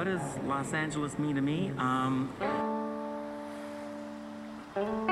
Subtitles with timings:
[0.00, 1.72] what does Los Angeles mean to me?
[1.76, 2.32] Um,
[4.74, 5.10] um,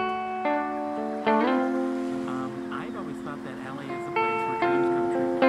[2.73, 5.41] I've always thought that LA is a place where dreams come true.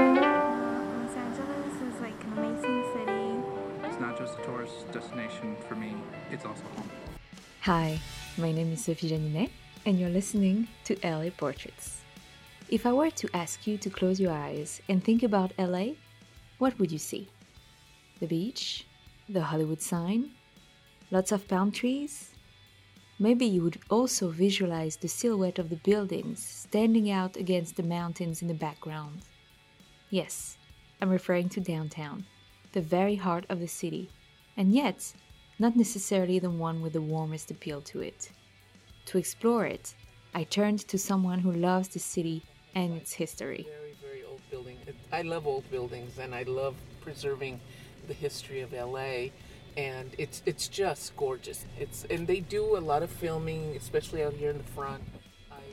[0.99, 3.87] Los Angeles is like an amazing city.
[3.87, 5.95] It's not just a tourist destination for me,
[6.29, 6.89] it's also home.
[7.61, 7.97] Hi,
[8.37, 9.51] my name is Sophie Janinet,
[9.85, 12.01] and you're listening to LA Portraits.
[12.67, 15.91] If I were to ask you to close your eyes and think about LA,
[16.57, 17.29] what would you see?
[18.19, 18.85] The beach?
[19.31, 20.31] The Hollywood sign?
[21.11, 22.31] Lots of palm trees?
[23.19, 28.41] Maybe you would also visualize the silhouette of the buildings standing out against the mountains
[28.41, 29.21] in the background.
[30.09, 30.57] Yes,
[30.99, 32.25] I'm referring to downtown,
[32.71, 34.09] the very heart of the city,
[34.57, 35.13] and yet,
[35.59, 38.31] not necessarily the one with the warmest appeal to it.
[39.05, 39.93] To explore it,
[40.33, 42.41] I turned to someone who loves the city
[42.73, 43.67] and its history.
[43.69, 44.79] Very, very old building.
[45.11, 47.59] I love old buildings and I love preserving
[48.09, 49.31] the history of LA.
[49.77, 51.65] And it's it's just gorgeous.
[51.79, 55.01] It's and they do a lot of filming, especially out here in the front.
[55.49, 55.63] I,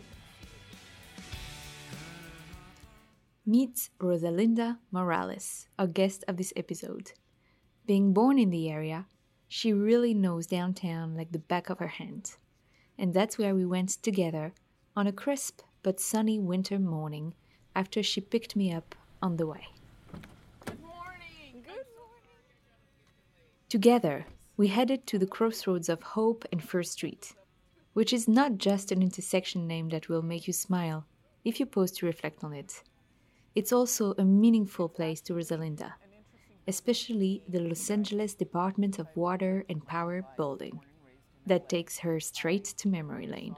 [3.45, 7.13] Meet Rosalinda Morales, a guest of this episode.
[7.87, 9.07] Being born in the area,
[9.49, 12.37] she really knows downtown like the back of her hand.
[12.99, 14.53] And that's where we went together
[14.97, 17.35] on a crisp but sunny winter morning
[17.75, 19.69] after she picked me up on the way.
[20.65, 21.63] good morning.
[21.63, 22.41] Good morning.
[23.69, 24.25] Together,
[24.57, 27.35] we headed to the crossroads of Hope and First Street,
[27.95, 31.05] which is not just an intersection name that will make you smile
[31.45, 32.85] if you pause to reflect on it.
[33.57, 35.95] It's also a meaningful place to Rosalinda,
[36.69, 40.79] especially the Los Angeles Department of Water and Power building.
[41.47, 43.57] That takes her straight to memory lane.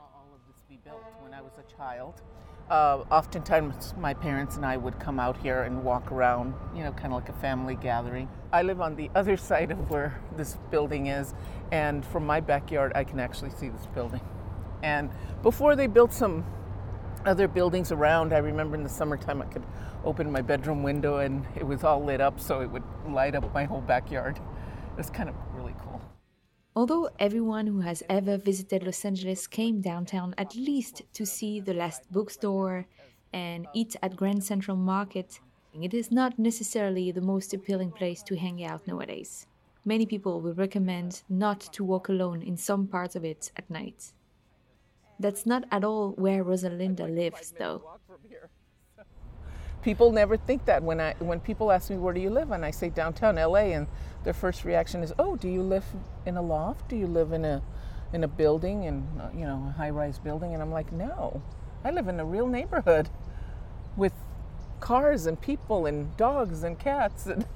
[2.70, 6.92] Uh, oftentimes, my parents and I would come out here and walk around, you know,
[6.92, 8.28] kind of like a family gathering.
[8.52, 11.32] I live on the other side of where this building is,
[11.72, 14.20] and from my backyard, I can actually see this building.
[14.82, 15.10] And
[15.42, 16.44] before they built some
[17.24, 19.64] other buildings around, I remember in the summertime I could
[20.04, 23.52] open my bedroom window and it was all lit up, so it would light up
[23.54, 24.36] my whole backyard.
[24.36, 26.02] It was kind of really cool.
[26.78, 31.74] Although everyone who has ever visited Los Angeles came downtown at least to see the
[31.74, 32.86] last bookstore
[33.32, 35.40] and eat at Grand Central Market,
[35.74, 39.48] it is not necessarily the most appealing place to hang out nowadays.
[39.84, 44.12] Many people will recommend not to walk alone in some parts of it at night.
[45.18, 47.98] That's not at all where Rosalinda lives, though.
[49.82, 52.64] People never think that when I when people ask me where do you live and
[52.64, 53.86] I say downtown LA and
[54.28, 55.86] their first reaction is oh do you live
[56.26, 56.90] in a loft?
[56.90, 57.62] Do you live in a
[58.12, 60.52] in a building in uh, you know a high rise building?
[60.52, 61.40] And I'm like no.
[61.82, 63.08] I live in a real neighborhood
[63.96, 64.12] with
[64.80, 67.46] cars and people and dogs and cats and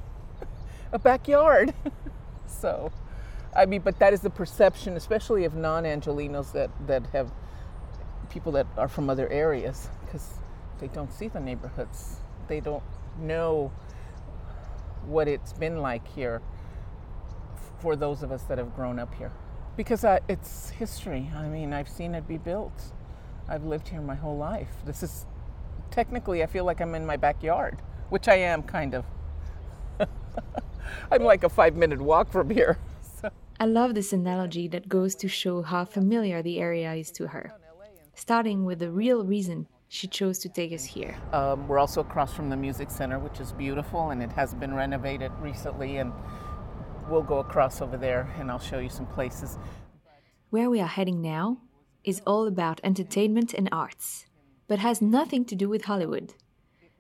[0.93, 1.75] a backyard.
[2.47, 2.91] So
[3.55, 7.31] I mean but that is the perception especially of non-angelinos that that have
[8.31, 10.27] people that are from other areas because
[10.81, 12.21] they don't see the neighborhoods.
[12.49, 12.84] They don't
[13.19, 13.72] know
[15.05, 16.41] what it's been like here
[17.82, 19.32] for those of us that have grown up here.
[19.76, 21.28] Because uh, it's history.
[21.34, 22.93] I mean, I've seen it be built.
[23.48, 24.70] I've lived here my whole life.
[24.87, 25.26] This is
[25.91, 29.04] technically, I feel like I'm in my backyard, which I am kind of.
[31.10, 32.78] I'm like a five minute walk from here.
[33.20, 33.31] So.
[33.60, 37.53] I love this analogy that goes to show how familiar the area is to her,
[38.14, 41.14] starting with the real reason she chose to take us here.
[41.32, 44.75] Um, we're also across from the Music Center, which is beautiful and it has been
[44.75, 45.99] renovated recently.
[45.99, 46.12] And
[47.09, 49.59] we'll go across over there and I'll show you some places.
[50.51, 51.59] Where we are heading now
[52.05, 54.27] is all about entertainment and arts,
[54.69, 56.35] but has nothing to do with Hollywood.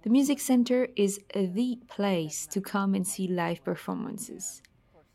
[0.02, 4.62] The Music Center is the place to come and see live performances.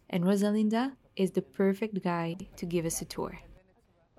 [0.09, 3.37] And Rosalinda is the perfect guide to give us a tour.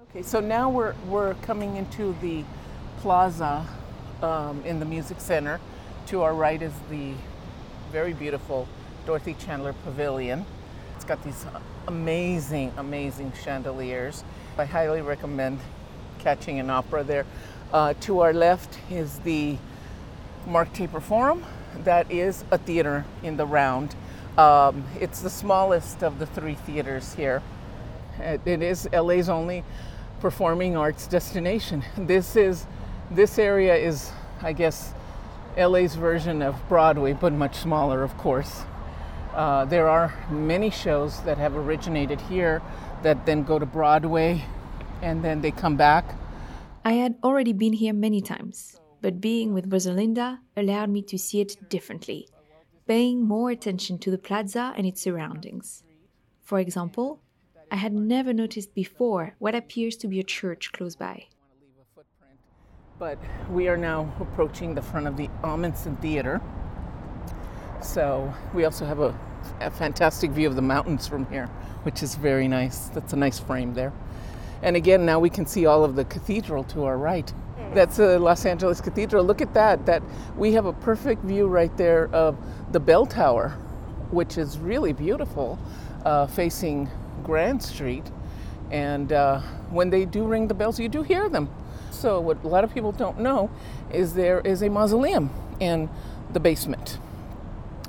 [0.02, 2.44] Okay, so now we're, we're coming into the
[2.98, 3.66] plaza
[4.22, 5.60] um, in the Music Center.
[6.08, 7.12] To our right is the
[7.92, 8.68] very beautiful
[9.06, 10.44] Dorothy Chandler Pavilion.
[10.98, 11.46] It's got these
[11.86, 14.24] amazing, amazing chandeliers.
[14.58, 15.60] I highly recommend
[16.18, 17.24] catching an opera there.
[17.72, 19.58] Uh, to our left is the
[20.44, 21.44] Mark Taper Forum.
[21.84, 23.94] That is a theater in the round.
[24.36, 27.44] Um, it's the smallest of the three theaters here.
[28.18, 29.62] It, it is LA's only
[30.18, 31.84] performing arts destination.
[31.96, 32.66] This is
[33.08, 34.10] this area is,
[34.42, 34.92] I guess,
[35.56, 38.64] LA's version of Broadway, but much smaller, of course.
[39.38, 42.60] Uh, there are many shows that have originated here
[43.04, 44.44] that then go to Broadway
[45.00, 46.04] and then they come back.
[46.84, 51.40] I had already been here many times, but being with Rosalinda allowed me to see
[51.40, 52.26] it differently,
[52.88, 55.84] paying more attention to the plaza and its surroundings.
[56.42, 57.20] For example,
[57.70, 61.26] I had never noticed before what appears to be a church close by.
[62.98, 63.18] But
[63.52, 66.40] we are now approaching the front of the Ahmanson Theater.
[67.80, 69.16] So we also have a,
[69.60, 71.46] a fantastic view of the mountains from here,
[71.82, 72.88] which is very nice.
[72.88, 73.92] That's a nice frame there.
[74.62, 77.32] And again, now we can see all of the cathedral to our right.
[77.74, 79.24] That's the Los Angeles Cathedral.
[79.24, 79.86] Look at that.
[79.86, 80.02] That
[80.36, 82.36] we have a perfect view right there of
[82.72, 83.50] the bell tower,
[84.10, 85.58] which is really beautiful,
[86.04, 86.88] uh, facing
[87.24, 88.10] Grand Street.
[88.70, 89.40] And uh,
[89.70, 91.48] when they do ring the bells, you do hear them.
[91.90, 93.50] So what a lot of people don't know
[93.92, 95.30] is there is a mausoleum
[95.60, 95.88] in
[96.32, 96.98] the basement,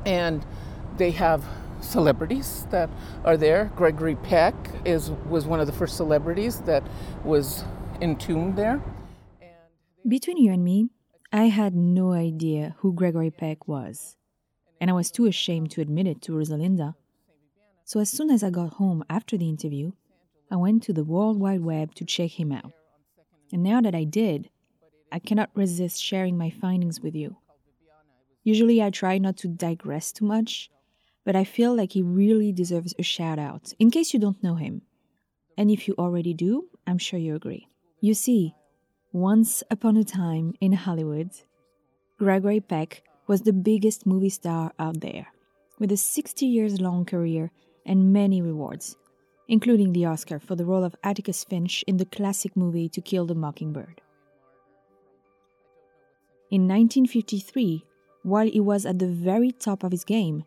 [0.05, 0.45] and
[0.99, 1.43] they have
[1.81, 2.89] celebrities that
[3.23, 3.71] are there.
[3.75, 4.53] Gregory Peck
[4.85, 6.83] is was one of the first celebrities that
[7.23, 7.63] was
[8.01, 8.81] entombed there.
[10.07, 10.89] Between you and me,
[11.31, 14.17] I had no idea who Gregory Peck was,
[14.79, 16.95] and I was too ashamed to admit it to Rosalinda.
[17.85, 19.93] So as soon as I got home after the interview,
[20.51, 22.71] I went to the World Wide Web to check him out.
[23.51, 24.49] And now that I did,
[25.11, 27.37] I cannot resist sharing my findings with you.
[28.43, 30.69] Usually I try not to digress too much,
[31.29, 34.55] but I feel like he really deserves a shout out in case you don't know
[34.55, 34.81] him.
[35.55, 37.67] And if you already do, I'm sure you agree.
[38.01, 38.55] You see,
[39.13, 41.29] once upon a time in Hollywood,
[42.17, 45.27] Gregory Peck was the biggest movie star out there,
[45.77, 47.51] with a 60 years long career
[47.85, 48.97] and many rewards,
[49.47, 53.27] including the Oscar for the role of Atticus Finch in the classic movie To Kill
[53.27, 54.01] the Mockingbird.
[56.49, 57.85] In 1953,
[58.23, 60.43] while he was at the very top of his game,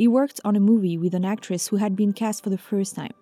[0.00, 2.96] he worked on a movie with an actress who had been cast for the first
[2.96, 3.12] time.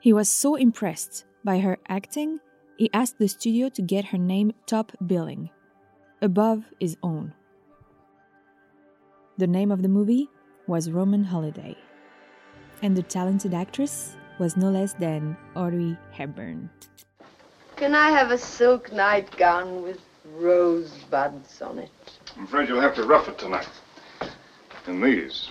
[0.00, 2.40] He was so impressed by her acting,
[2.76, 5.48] he asked the studio to get her name top billing,
[6.20, 7.32] above his own.
[9.38, 10.28] The name of the movie
[10.66, 11.74] was Roman Holiday,
[12.82, 16.68] and the talented actress was no less than Audrey Hepburn.
[17.76, 20.02] Can I have a silk nightgown with
[20.34, 21.90] rosebuds on it?
[22.36, 23.70] I'm afraid you'll have to rough it tonight.
[24.86, 25.48] In these.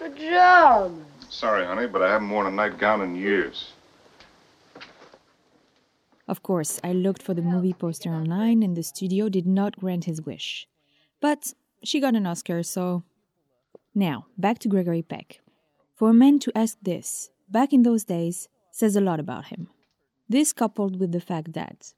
[0.00, 1.04] Pajamas.
[1.28, 3.72] Sorry, honey, but I haven't worn a nightgown in years.
[6.26, 10.04] Of course, I looked for the movie poster online and the studio did not grant
[10.04, 10.66] his wish.
[11.20, 11.52] But
[11.84, 13.02] she got an Oscar, so.
[13.94, 15.40] Now, back to Gregory Peck.
[15.96, 19.68] For a man to ask this, back in those days, says a lot about him.
[20.28, 21.92] This coupled with the fact that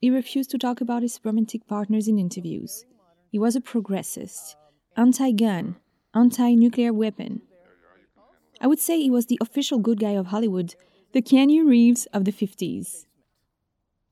[0.00, 2.84] he refused to talk about his romantic partners in interviews.
[3.30, 4.56] He was a progressist,
[4.96, 5.76] anti gun,
[6.14, 7.42] anti nuclear weapon.
[8.60, 10.74] I would say he was the official good guy of Hollywood,
[11.12, 13.06] the Keanu Reeves of the 50s.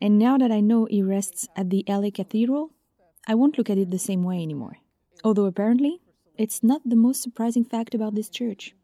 [0.00, 2.70] And now that I know he rests at the LA Cathedral,
[3.26, 4.76] I won't look at it the same way anymore.
[5.24, 6.00] Although apparently,
[6.36, 8.74] it's not the most surprising fact about this church.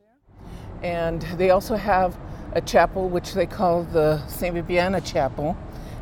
[0.82, 2.18] And they also have
[2.54, 4.54] a chapel which they call the St.
[4.54, 5.56] Vibiana Chapel,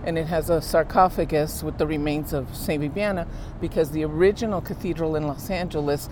[0.04, 2.82] and it has a sarcophagus with the remains of St.
[2.82, 3.28] Vibiana
[3.60, 6.08] because the original cathedral in Los Angeles,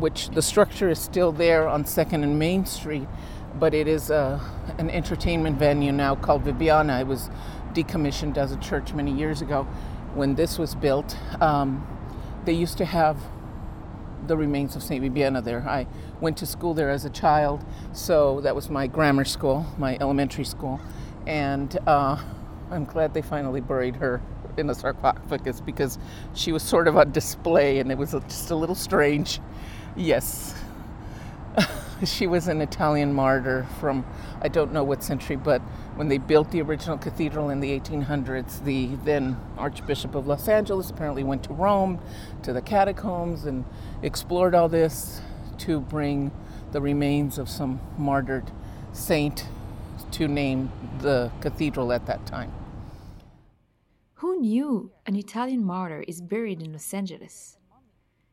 [0.00, 3.06] which the structure is still there on 2nd and Main Street,
[3.58, 4.40] but it is a,
[4.78, 7.00] an entertainment venue now called Vibiana.
[7.00, 7.30] It was
[7.72, 9.64] decommissioned as a church many years ago.
[10.14, 11.86] When this was built, um,
[12.44, 13.18] they used to have
[14.26, 15.02] the remains of St.
[15.04, 15.66] Vibiana there.
[15.68, 15.86] I
[16.20, 20.44] went to school there as a child, so that was my grammar school, my elementary
[20.44, 20.80] school,
[21.26, 22.16] and uh,
[22.70, 24.22] I'm glad they finally buried her
[24.56, 25.98] in a sarcophagus because
[26.34, 29.40] she was sort of on display and it was just a little strange.
[29.96, 30.54] Yes.
[32.04, 34.04] she was an Italian martyr from
[34.42, 35.60] I don't know what century, but
[35.96, 40.88] when they built the original cathedral in the 1800s, the then Archbishop of Los Angeles
[40.88, 42.00] apparently went to Rome,
[42.42, 43.66] to the catacombs, and
[44.02, 45.20] explored all this
[45.58, 46.30] to bring
[46.72, 48.50] the remains of some martyred
[48.92, 49.46] saint
[50.12, 52.52] to name the cathedral at that time.
[54.14, 57.58] Who knew an Italian martyr is buried in Los Angeles?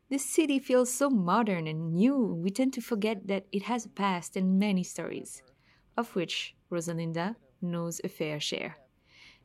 [0.10, 3.90] This city feels so modern and new, we tend to forget that it has a
[3.90, 5.44] past and many stories,
[5.98, 8.78] of which Rosalinda knows a fair share.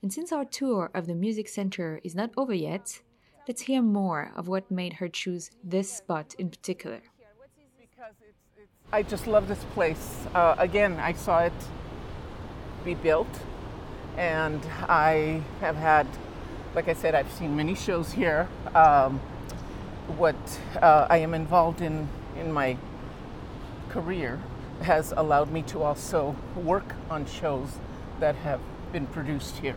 [0.02, 3.00] And since our tour of the Music Center is not over yet,
[3.48, 7.00] let's hear more of what made her choose this spot in particular.
[8.92, 10.26] I just love this place.
[10.32, 11.52] Uh, again, I saw it
[12.84, 13.40] be built,
[14.16, 16.06] and I have had,
[16.76, 18.48] like I said, I've seen many shows here.
[18.76, 19.20] Um,
[20.18, 20.36] what
[20.80, 22.76] uh, I am involved in in my
[23.90, 24.40] career
[24.82, 27.68] has allowed me to also work on shows
[28.20, 28.60] that have
[28.92, 29.76] been produced here.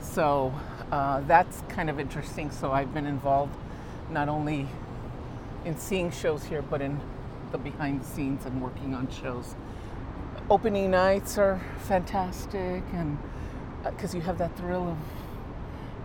[0.00, 0.52] So
[0.90, 2.50] uh, that's kind of interesting.
[2.50, 3.54] So I've been involved
[4.10, 4.68] not only
[5.64, 7.00] in seeing shows here, but in
[7.52, 9.54] the behind the scenes and working on shows
[10.50, 13.18] opening nights are fantastic, and
[13.84, 14.98] because you have that thrill of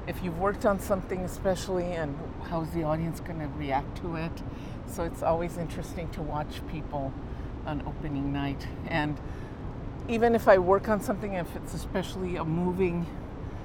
[0.07, 2.17] if you've worked on something, especially, and
[2.49, 4.31] how's the audience going to react to it.
[4.87, 7.13] So it's always interesting to watch people
[7.65, 8.65] on opening night.
[8.87, 9.19] And
[10.07, 13.05] even if I work on something, if it's especially a moving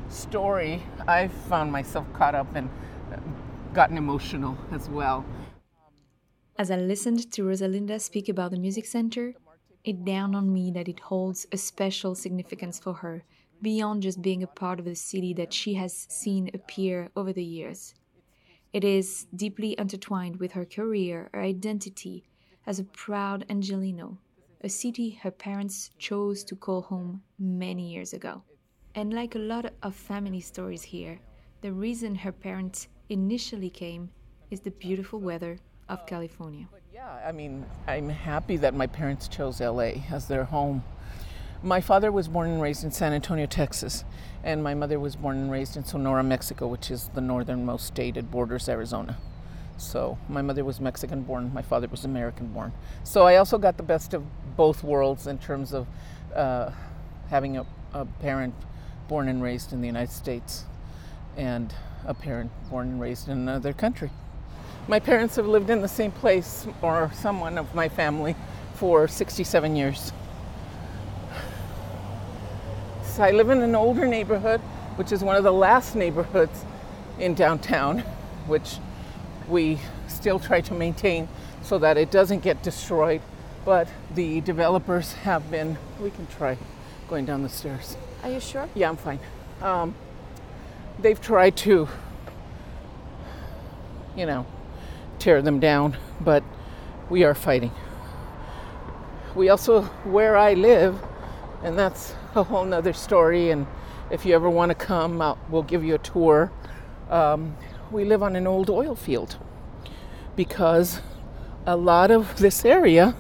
[0.09, 2.69] story, I've found myself caught up and
[3.13, 3.17] uh,
[3.73, 5.25] gotten emotional as well.
[6.59, 9.35] As I listened to Rosalinda speak about the Music Center,
[9.85, 13.25] it dawned on me that it holds a special significance for her
[13.63, 17.45] beyond just being a part of the city that she has seen appear over the
[17.45, 17.95] years.
[18.73, 22.25] It is deeply intertwined with her career, her identity
[22.67, 24.19] as a proud Angelino,
[24.61, 28.43] a city her parents chose to call home many years ago.
[28.95, 31.19] And like a lot of family stories here,
[31.61, 34.11] the reason her parents initially came
[34.51, 36.69] is the beautiful weather of California.
[36.93, 40.83] Yeah, I mean, I'm happy that my parents chose LA as their home.
[41.65, 44.03] My father was born and raised in San Antonio, Texas,
[44.43, 48.17] and my mother was born and raised in Sonora, Mexico, which is the northernmost state.
[48.17, 49.17] It borders Arizona.
[49.77, 52.73] So my mother was Mexican born, my father was American born.
[53.05, 54.25] So I also got the best of
[54.57, 55.87] both worlds in terms of
[56.35, 56.71] uh,
[57.31, 58.55] having a, a parent
[59.07, 60.65] born and raised in the United States
[61.37, 61.73] and
[62.05, 64.11] a parent born and raised in another country.
[64.89, 68.35] My parents have lived in the same place, or someone of my family,
[68.75, 70.13] for 67 years.
[73.13, 74.61] So I live in an older neighborhood,
[74.97, 76.65] which is one of the last neighborhoods
[77.19, 77.99] in downtown,
[78.47, 78.79] which
[79.47, 79.79] we
[80.09, 81.29] still try to maintain
[81.61, 83.21] so that it doesn't get destroyed.
[83.67, 86.57] But the developers have been, we can try
[87.07, 87.99] going down the stairs.
[88.23, 88.67] Are you sure?
[88.75, 89.21] Yeah, I'm fine.
[89.61, 89.95] Um,
[90.99, 91.89] they've tried to,
[94.17, 94.47] you know,
[95.19, 96.43] tear them down, but
[97.11, 97.73] we are fighting.
[99.35, 100.99] We also, where I live,
[101.63, 103.51] and that's a whole nother story.
[103.51, 103.67] And
[104.11, 106.53] if you ever want to come, we'll give you a tour.
[107.11, 107.57] Um,
[107.91, 109.37] we live on an old oil field
[110.35, 111.01] because
[111.67, 113.15] a lot of this area,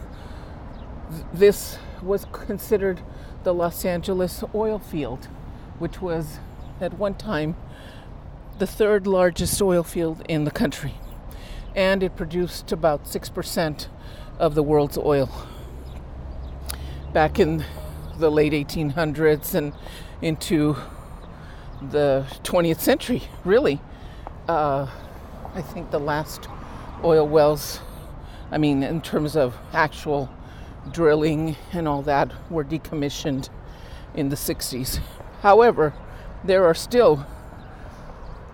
[1.32, 3.00] this was considered
[3.44, 5.26] the Los Angeles oil field,
[5.78, 6.38] which was
[6.80, 7.56] at one time
[8.58, 10.94] the third largest oil field in the country.
[11.74, 13.86] And it produced about 6%
[14.38, 15.30] of the world's oil.
[17.12, 17.64] Back in
[18.18, 19.72] the late 1800s and
[20.20, 20.76] into
[21.90, 23.80] the 20th century, really.
[24.48, 24.86] Uh,
[25.54, 26.48] I think the last
[27.04, 27.80] oil wells,
[28.50, 30.30] I mean, in terms of actual
[30.90, 33.48] drilling and all that, were decommissioned
[34.14, 35.00] in the 60s.
[35.40, 35.94] However,
[36.44, 37.26] there are still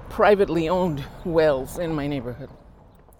[0.09, 2.50] privately owned wells in my neighborhood.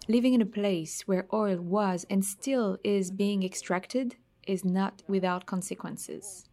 [0.09, 4.17] Living in a place where oil was and still is being extracted
[4.49, 6.49] is not without consequences,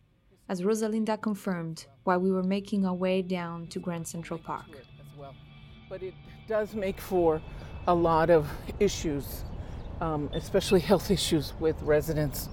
[0.49, 4.85] as Rosalinda confirmed while we were making our way down to Grand Central Park.
[5.17, 5.33] Well.
[5.89, 6.13] But it
[6.47, 7.41] does make for
[7.87, 8.49] a lot of
[8.79, 9.43] issues,
[10.01, 12.49] um, especially health issues with residents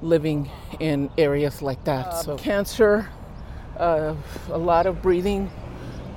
[0.00, 2.06] living in areas like that.
[2.06, 3.08] Uh, so, cancer,
[3.76, 4.14] uh,
[4.50, 5.50] a lot of breathing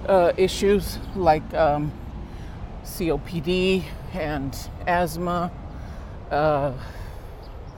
[0.07, 1.91] uh, issues like um,
[2.83, 4.55] COPD and
[4.87, 5.51] asthma.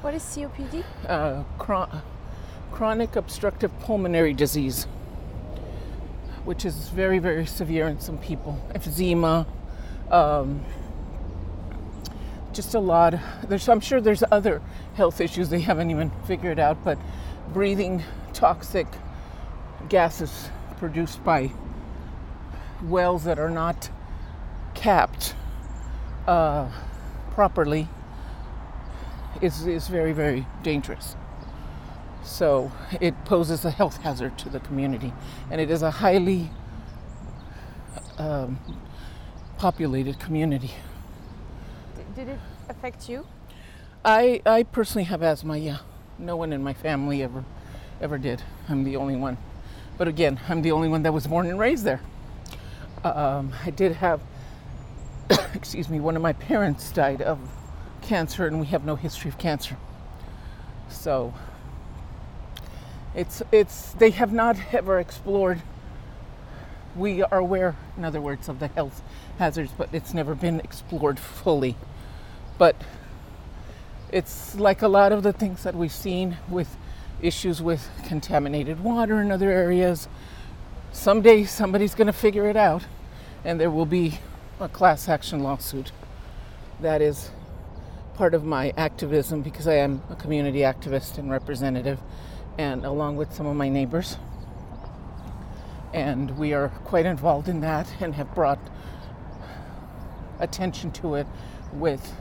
[0.03, 0.83] What is COPD?
[1.07, 2.01] Uh, chron-
[2.73, 4.83] chronic obstructive pulmonary disease,
[6.43, 8.61] which is very, very severe in some people.
[8.75, 9.45] Emphysema,
[10.11, 10.61] um,
[12.51, 13.15] just a lot.
[13.47, 14.61] There's, I'm sure there's other
[14.95, 16.97] health issues they haven't even figured out, but
[17.53, 18.87] breathing toxic
[19.87, 21.49] gases produced by
[22.83, 23.89] wells that are not
[24.73, 25.33] capped
[26.27, 26.69] uh,
[27.31, 27.87] properly
[29.43, 31.15] is, is very, very dangerous.
[32.23, 32.71] So
[33.01, 35.13] it poses a health hazard to the community,
[35.51, 36.49] and it is a highly
[38.17, 38.57] um,
[39.57, 40.71] populated community.
[42.15, 43.27] Did it affect you?
[44.05, 45.79] I, I personally have asthma, yeah.
[46.17, 47.43] No one in my family ever
[48.01, 48.41] ever did.
[48.67, 49.37] I'm the only one.
[49.97, 52.01] But again, I'm the only one that was born and raised there.
[53.03, 54.21] Um, I did have,
[55.53, 57.39] excuse me, one of my parents died of
[58.03, 59.77] cancer, and we have no history of cancer.
[60.89, 61.33] So
[63.15, 65.61] it's it's they have not ever explored.
[66.95, 69.01] We are aware, in other words, of the health
[69.39, 71.75] hazards, but it's never been explored fully.
[72.59, 72.75] But
[74.11, 76.77] it's like a lot of the things that we've seen with
[77.19, 80.07] issues with contaminated water in other areas.
[80.91, 82.85] Someday somebody's going to figure it out,
[83.43, 84.19] and there will be
[84.59, 85.91] a class action lawsuit
[86.79, 87.31] that is
[88.15, 91.99] part of my activism because I am a community activist and representative,
[92.57, 94.17] and along with some of my neighbors.
[95.93, 98.59] And we are quite involved in that and have brought
[100.39, 101.27] attention to it
[101.73, 102.13] with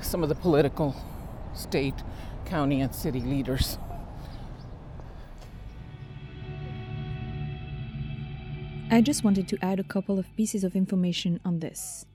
[0.00, 0.94] some of the political,
[1.54, 1.94] state,
[2.44, 3.78] county, and city leaders.
[8.90, 12.06] I just wanted to add a couple of pieces of information on this.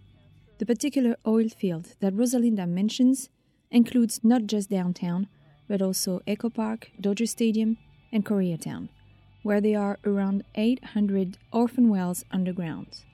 [0.60, 3.30] The particular oil field that Rosalinda mentions
[3.72, 5.30] includes not just downtown,
[5.70, 7.78] but also Echo Park, Dodger Stadium,
[8.12, 8.90] and Koreatown,
[9.42, 13.06] where there are around 800 orphan wells underground.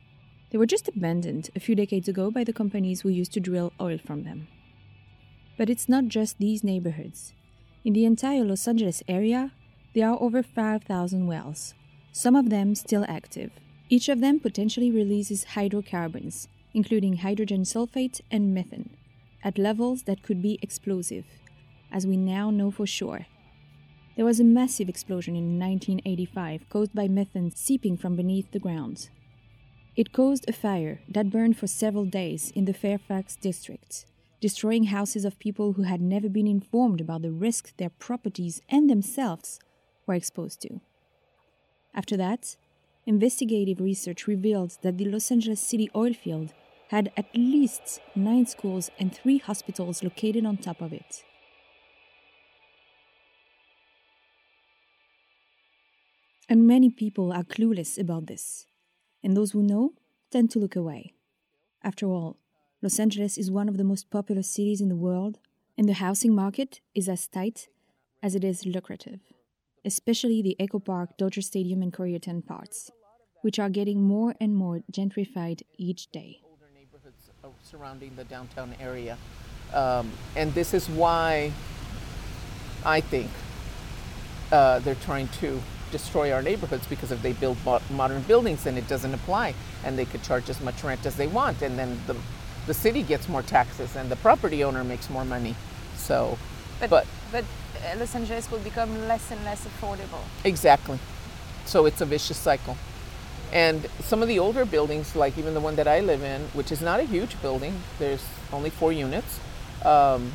[0.50, 3.74] They were just abandoned a few decades ago by the companies who used to drill
[3.80, 4.48] oil from them.
[5.56, 7.34] But it's not just these neighborhoods.
[7.84, 9.52] In the entire Los Angeles area,
[9.94, 11.76] there are over 5,000 wells,
[12.12, 13.52] some of them still active.
[13.88, 18.90] Each of them potentially releases hydrocarbons, including hydrogen sulfate and methane,
[19.44, 21.26] at levels that could be explosive,
[21.90, 23.26] as we now know for sure.
[24.18, 29.10] There was a massive explosion in 1985 caused by methane seeping from beneath the ground.
[29.96, 34.06] It caused a fire that burned for several days in the Fairfax district,
[34.42, 38.90] destroying houses of people who had never been informed about the risks their properties and
[38.90, 39.60] themselves
[40.06, 40.82] were exposed to.
[41.94, 42.58] After that,
[43.06, 46.54] investigative research revealed that the Los Angeles City oil field
[46.90, 51.24] had at least nine schools and three hospitals located on top of it.
[56.48, 58.68] And many people are clueless about this,
[59.24, 59.94] and those who know
[60.30, 61.14] tend to look away.
[61.84, 62.38] After all,
[62.84, 65.40] Los Angeles is one of the most popular cities in the world,
[65.76, 67.68] and the housing market is as tight
[68.22, 69.22] as it is lucrative,
[69.84, 72.92] especially the Echo Park, Dodger Stadium, and Koreatown parts,
[73.42, 76.45] which are getting more and more gentrified each day.
[77.72, 79.18] Surrounding the downtown area.
[79.74, 81.52] Um, and this is why
[82.86, 83.32] I think
[84.52, 85.60] uh, they're trying to
[85.92, 89.98] destroy our neighborhoods because if they build mo- modern buildings, then it doesn't apply, and
[89.98, 92.16] they could charge as much rent as they want, and then the
[92.68, 95.56] the city gets more taxes, and the property owner makes more money.
[95.96, 96.38] So,
[96.80, 100.22] But but but, uh, Los Angeles will become less and less affordable.
[100.44, 101.00] Exactly.
[101.66, 102.78] So it's a vicious cycle.
[103.52, 106.72] And some of the older buildings, like even the one that I live in, which
[106.72, 109.40] is not a huge building, there's only four units.
[109.84, 110.32] Um,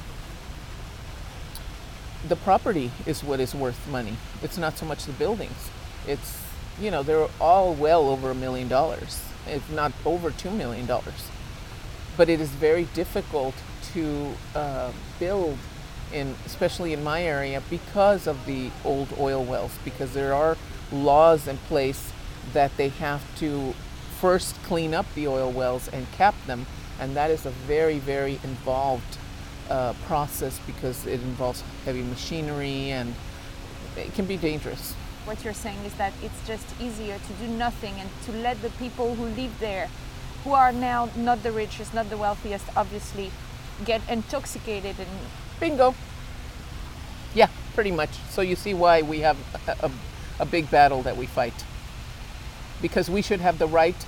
[2.26, 4.16] the property is what is worth money.
[4.42, 5.70] It's not so much the buildings.
[6.06, 6.42] It's,
[6.80, 11.28] you know, they're all well over a million dollars, if not over two million dollars.
[12.16, 13.54] But it is very difficult
[13.92, 15.58] to uh, build
[16.12, 20.56] in, especially in my area, because of the old oil wells, because there are
[20.92, 22.12] laws in place
[22.52, 23.74] that they have to
[24.20, 26.66] first clean up the oil wells and cap them,
[27.00, 29.18] and that is a very, very involved
[29.70, 33.14] uh, process because it involves heavy machinery and
[33.96, 34.94] it can be dangerous.
[35.24, 38.70] What you're saying is that it's just easier to do nothing and to let the
[38.70, 39.88] people who live there,
[40.44, 43.30] who are now not the richest, not the wealthiest, obviously,
[43.84, 45.08] get intoxicated and
[45.60, 45.94] Bingo.
[47.34, 48.10] Yeah, pretty much.
[48.30, 49.90] So you see why we have a, a,
[50.40, 51.64] a big battle that we fight.
[52.82, 54.06] Because we should have the right,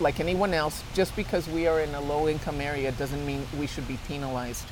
[0.00, 3.66] like anyone else, just because we are in a low income area doesn't mean we
[3.66, 4.66] should be penalized.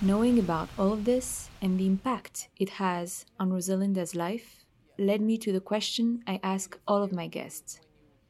[0.00, 4.64] Knowing about all of this and the impact it has on Rosalinda's life
[4.98, 7.80] led me to the question I ask all of my guests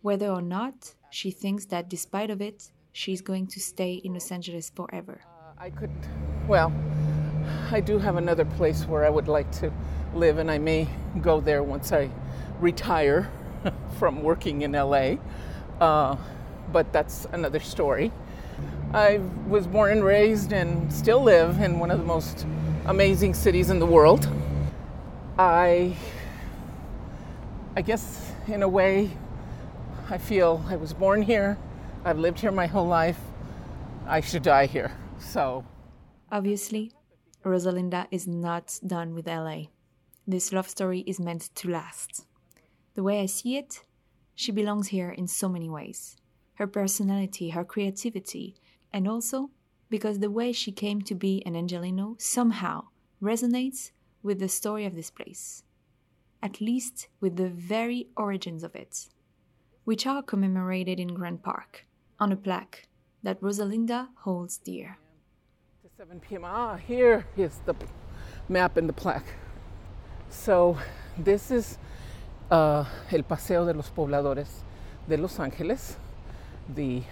[0.04, 4.30] whether or not she thinks that despite of it, she's going to stay in Los
[4.30, 5.18] Angeles forever.
[5.24, 5.90] Uh, I could,
[6.46, 6.70] well,
[7.70, 9.72] I do have another place where I would like to
[10.14, 10.88] live, and I may
[11.22, 12.10] go there once I
[12.60, 13.30] retire
[13.98, 15.16] from working in LA.
[15.80, 16.16] Uh,
[16.72, 18.12] but that's another story.
[18.92, 22.46] I was born and raised and still live in one of the most
[22.86, 24.28] amazing cities in the world.
[25.38, 25.96] I,
[27.74, 29.10] I guess, in a way,
[30.08, 31.58] I feel I was born here.
[32.04, 33.18] I've lived here my whole life.
[34.06, 34.92] I should die here.
[35.18, 35.64] So,
[36.30, 36.92] Obviously,
[37.44, 39.64] Rosalinda is not done with LA.
[40.26, 42.26] This love story is meant to last.
[42.94, 43.82] The way I see it,
[44.34, 46.16] she belongs here in so many ways
[46.54, 48.54] her personality, her creativity,
[48.92, 49.50] and also
[49.90, 52.84] because the way she came to be an Angelino somehow
[53.20, 53.90] resonates
[54.22, 55.64] with the story of this place,
[56.42, 59.08] at least with the very origins of it,
[59.84, 61.86] which are commemorated in Grand Park
[62.20, 62.86] on a plaque
[63.24, 64.98] that Rosalinda holds dear.
[65.82, 66.44] to 7 p.m.
[66.44, 67.74] Ah, here is the
[68.48, 69.34] map and the plaque.
[70.30, 70.78] So,
[71.18, 71.78] this is
[72.50, 74.48] uh, El Paseo de los Pobladores
[75.08, 75.96] de Los Angeles,
[76.68, 77.02] the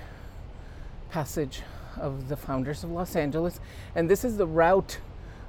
[1.11, 1.63] passage
[2.01, 3.61] of the founders of Los Angeles,
[3.95, 4.99] and this is the route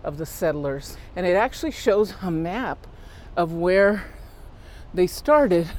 [0.03, 0.97] of the settlers.
[1.15, 2.85] And it actually shows a map
[3.37, 4.05] of where
[4.93, 5.69] they started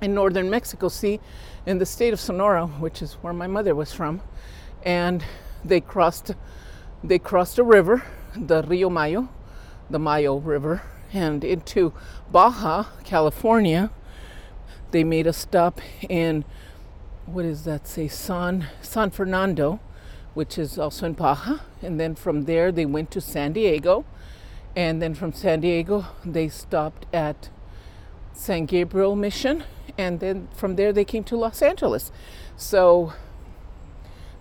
[0.00, 0.88] in northern Mexico.
[0.88, 1.20] See,
[1.64, 4.20] in the state of Sonora, which is where my mother was from,
[4.84, 5.24] and
[5.64, 6.32] they crossed
[7.04, 8.02] they crossed a river,
[8.34, 9.28] the Rio Mayo,
[9.90, 11.92] the Mayo River, and into
[12.30, 13.90] Baja, California.
[14.90, 16.44] They made a stop in
[17.26, 18.08] what does that say?
[18.08, 19.80] San San Fernando,
[20.34, 24.04] which is also in Baja, and then from there they went to San Diego,
[24.76, 27.50] and then from San Diego they stopped at
[28.32, 29.64] San Gabriel Mission,
[29.98, 32.12] and then from there they came to Los Angeles.
[32.56, 33.12] So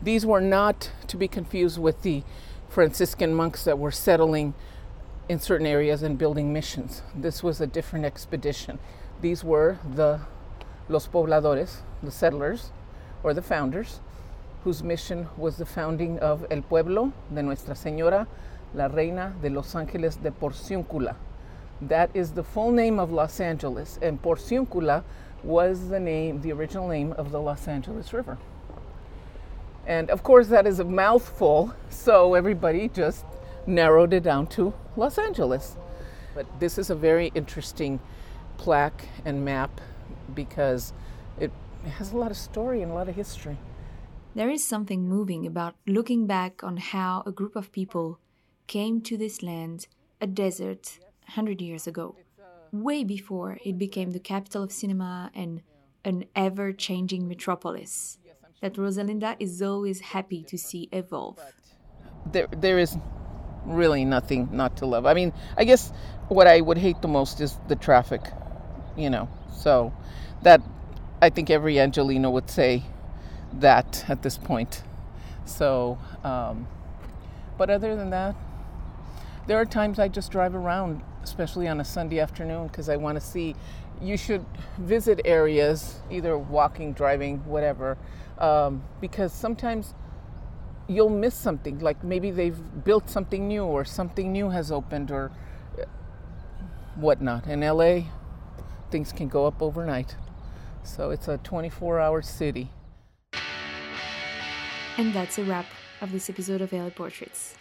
[0.01, 2.23] these were not to be confused with the
[2.69, 4.53] Franciscan monks that were settling
[5.27, 7.01] in certain areas and building missions.
[7.15, 8.79] This was a different expedition.
[9.21, 10.19] These were the
[10.87, 12.71] los pobladores, the settlers
[13.23, 13.99] or the founders,
[14.63, 18.27] whose mission was the founding of El Pueblo de Nuestra Señora,
[18.73, 21.15] la Reina de Los Ángeles de Porciúncula.
[21.81, 25.03] That is the full name of Los Angeles, and Porciúncula
[25.43, 28.37] was the name, the original name of the Los Angeles River.
[29.87, 33.25] And of course, that is a mouthful, so everybody just
[33.67, 35.77] narrowed it down to Los Angeles.
[36.33, 37.99] But this is a very interesting
[38.57, 39.81] plaque and map
[40.33, 40.93] because
[41.39, 41.51] it
[41.97, 43.57] has a lot of story and a lot of history.
[44.33, 48.19] There is something moving about looking back on how a group of people
[48.67, 49.87] came to this land,
[50.19, 52.15] a desert, 100 years ago,
[52.71, 55.61] way before it became the capital of cinema and
[56.03, 58.17] an ever changing metropolis
[58.61, 61.39] that Rosalinda is always happy to see evolve.
[62.31, 62.97] There, there is
[63.65, 65.05] really nothing not to love.
[65.05, 65.91] I mean, I guess
[66.27, 68.21] what I would hate the most is the traffic,
[68.95, 69.29] you know.
[69.53, 69.93] So
[70.43, 70.61] that
[71.21, 72.83] I think every Angelino would say
[73.53, 74.83] that at this point.
[75.45, 76.67] So, um,
[77.57, 78.35] but other than that,
[79.47, 83.19] there are times I just drive around, especially on a Sunday afternoon, because I want
[83.19, 83.55] to see.
[84.01, 84.45] You should
[84.77, 87.97] visit areas, either walking, driving, whatever,
[88.39, 89.93] um, because sometimes
[90.87, 91.79] you'll miss something.
[91.79, 95.31] Like maybe they've built something new, or something new has opened, or
[95.79, 95.85] uh,
[96.95, 97.47] whatnot.
[97.47, 98.01] In LA,
[98.91, 100.15] things can go up overnight.
[100.83, 102.69] So it's a 24 hour city.
[104.97, 105.65] And that's a wrap
[106.01, 107.55] of this episode of LA Portraits.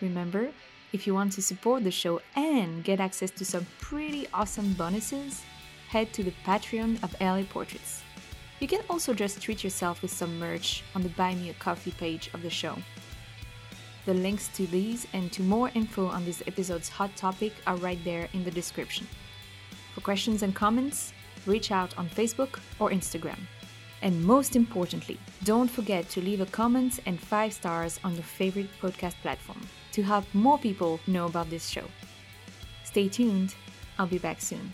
[0.00, 0.50] Remember,
[0.92, 5.42] if you want to support the show and get access to some pretty awesome bonuses,
[5.88, 8.02] head to the Patreon of LA Portraits.
[8.64, 11.90] You can also just treat yourself with some merch on the Buy Me a Coffee
[11.90, 12.78] page of the show.
[14.06, 18.02] The links to these and to more info on this episode's hot topic are right
[18.04, 19.06] there in the description.
[19.94, 21.12] For questions and comments,
[21.44, 23.40] reach out on Facebook or Instagram.
[24.00, 28.70] And most importantly, don't forget to leave a comment and 5 stars on your favorite
[28.80, 29.60] podcast platform
[29.92, 31.84] to help more people know about this show.
[32.82, 33.54] Stay tuned,
[33.98, 34.72] I'll be back soon.